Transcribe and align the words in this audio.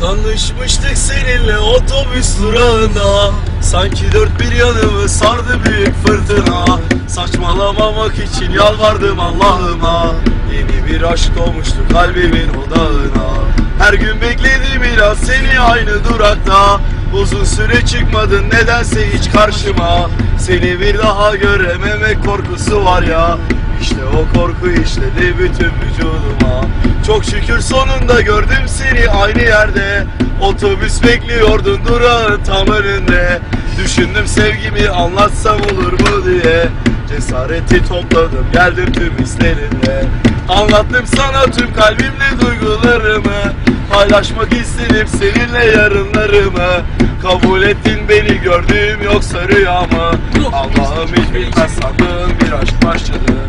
Tanışmıştık 0.00 0.98
seninle 0.98 1.58
otobüs 1.58 2.42
durağında 2.42 3.30
Sanki 3.62 4.12
dört 4.12 4.40
bir 4.40 4.52
yanımı 4.52 5.08
sardı 5.08 5.58
büyük 5.64 5.94
fırtına. 6.06 6.80
Saçmalamamak 7.08 8.14
için 8.14 8.50
yalvardım 8.50 9.20
Allah'ıma. 9.20 10.14
Yeni 10.52 10.86
bir 10.92 11.02
aşk 11.02 11.30
doğmuştu 11.38 11.78
kalbimin 11.92 12.48
odağına. 12.48 13.34
Her 13.78 13.94
gün 13.94 14.20
bekledim 14.20 14.82
biraz 14.82 15.18
seni 15.18 15.60
aynı 15.60 16.04
durakta. 16.04 16.80
Uzun 17.14 17.44
süre 17.44 17.86
çıkmadın 17.86 18.44
nedense 18.50 19.12
hiç 19.12 19.30
karşıma. 19.32 20.10
Seni 20.38 20.80
bir 20.80 20.98
daha 20.98 21.36
görememek 21.36 22.24
korkusu 22.24 22.84
var 22.84 23.02
ya 23.02 23.38
İşte 23.84 24.04
o 24.04 24.38
korku 24.38 24.70
işledi 24.70 25.38
bütün 25.38 25.66
vücuduma. 25.66 26.64
Çok 27.06 27.24
şükür 27.24 27.60
sonunda 27.60 28.20
gördüm 28.20 28.66
seni 28.66 29.10
aynı 29.10 29.42
yerde. 29.42 30.04
Otobüs 30.42 31.02
bekliyordun 31.02 31.80
durağın 31.88 32.40
tam 32.44 32.68
önünde. 32.68 33.40
Düşündüm 33.84 34.26
sevgimi 34.26 34.88
anlatsam 34.88 35.56
olur 35.60 35.92
mu 35.92 36.24
diye. 36.24 36.68
Cesareti 37.08 37.88
topladım 37.88 38.46
geldim 38.52 38.92
tüm 38.92 39.18
hislerimle 39.18 40.04
Anlattım 40.48 41.06
sana 41.06 41.42
tüm 41.44 41.74
kalbimle 41.74 42.40
duygularımı. 42.40 43.52
Paylaşmak 43.92 44.52
istedim 44.52 45.06
seninle 45.06 45.64
yarınlarımı. 45.66 46.82
Kabul 47.22 47.62
ettin 47.62 48.08
beni 48.08 48.40
gördüğüm 48.40 49.02
yoksa 49.02 49.48
rüyamı. 49.48 50.10
Allah'ım 50.52 51.08
hiç 51.08 51.34
bilmez. 51.34 51.72
sandığım 51.72 52.30
bir 52.40 52.52
aşk 52.52 52.84
başladı 52.84 53.43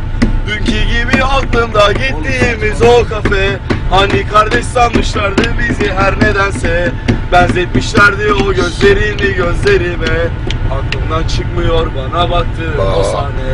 aklımda 1.56 1.92
gittiğimiz 1.92 2.82
o 2.82 3.08
kafe 3.10 3.60
Hani 3.90 4.28
kardeş 4.28 4.66
sanmışlardı 4.66 5.42
bizi 5.60 5.92
her 5.92 6.20
nedense. 6.20 6.92
Benzetmişlerdi 7.32 8.34
o 8.34 8.54
gözlerini 8.54 9.34
gözlerime. 9.36 10.28
Aklımdan 10.72 11.28
çıkmıyor 11.28 11.88
bana 11.96 12.32
baktığın 12.32 12.78
o 13.00 13.04
sahne. 13.04 13.54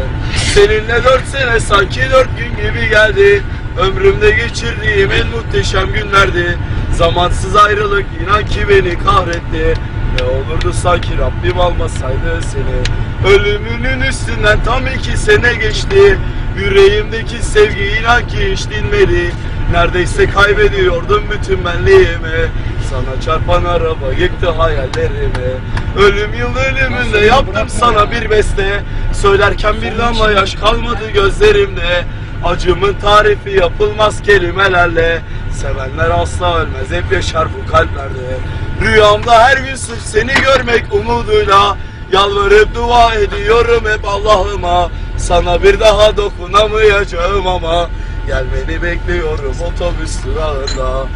Seninle 0.53 1.03
dört 1.03 1.27
sene 1.27 1.59
sanki 1.59 2.01
dört 2.11 2.29
gün 2.37 2.49
gibi 2.49 2.89
geldi. 2.89 3.43
Ömrümde 3.79 4.31
geçirdiğim 4.31 5.11
en 5.11 5.27
muhteşem 5.27 5.93
günlerdi. 5.93 6.57
Zamansız 6.97 7.55
ayrılık 7.55 8.05
inan 8.23 8.45
ki 8.45 8.69
beni 8.69 8.97
kahretti. 8.99 9.73
Ne 10.19 10.25
olurdu 10.25 10.73
sanki 10.73 11.17
Rabbim 11.17 11.59
almasaydı 11.59 12.41
seni. 12.41 13.33
Ölümünün 13.33 14.01
üstünden 14.01 14.63
tam 14.63 14.87
iki 14.87 15.17
sene 15.17 15.55
geçti 15.55 16.17
Yüreğimdeki 16.57 17.45
sevgi 17.45 17.83
inan 17.83 18.27
ki 18.27 18.51
hiç 18.51 18.69
dinmedi. 18.69 19.31
Neredeyse 19.71 20.29
kaybediyordum 20.29 21.23
bütün 21.31 21.65
benliğimi. 21.65 22.49
Sana 22.89 23.21
çarpan 23.21 23.63
araba 23.63 24.13
yıktı 24.19 24.49
hayallerimi. 24.49 25.51
Ölüm 25.97 26.33
yıl 26.33 26.55
ölümünde 26.55 27.19
yaptım 27.19 27.69
sana 27.69 28.11
bir 28.11 28.29
beste. 28.29 28.83
Söylerken 29.13 29.75
bir 29.81 29.97
damla 29.97 30.31
yaş 30.31 30.55
kalmadı 30.55 31.11
gözlerimde. 31.13 32.05
Acımın 32.43 32.93
tarifi 32.93 33.49
yapılmaz 33.49 34.21
kelimelerle. 34.21 35.21
Sevenler 35.53 36.09
asla 36.09 36.57
ölmez 36.57 36.91
hep 36.91 37.11
yaşar 37.11 37.47
bu 37.47 37.71
kalplerde. 37.71 38.37
Rüyamda 38.81 39.43
her 39.43 39.57
gün 39.57 39.75
sırf 39.75 40.01
seni 40.01 40.33
görmek 40.33 40.93
umuduyla. 40.93 41.77
Yalvarıp 42.11 42.75
dua 42.75 43.15
ediyorum 43.15 43.83
hep 43.93 44.07
Allah'ıma 44.07 44.89
Sana 45.31 45.63
bir 45.63 45.79
daha 45.79 46.17
dokunamayacağım 46.17 47.47
ama 47.47 47.89
Gelmeni 48.27 48.83
bekliyorum 48.83 49.55
otobüs 49.61 50.25
durağında 50.25 51.07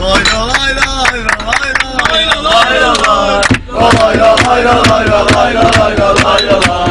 Lay 0.00 0.22
la 0.24 0.48
lay 0.48 0.76
lay 0.76 1.24
la 1.24 1.34
lay 1.46 1.72
la 1.82 1.90
lay 2.12 2.26
la 2.26 2.38
lay 2.44 2.80
la 2.80 2.92
lay 2.94 3.42
La 3.72 3.86
lay 4.00 4.18
la 4.18 4.36
lay 4.36 4.64
la 4.64 4.74
lay 4.90 5.08
la 5.08 5.24
lay 5.24 5.54
la 5.54 5.64
lay 5.64 5.96
la 5.98 6.14
lay 6.14 6.46
la 6.46 6.58
lay 6.60 6.87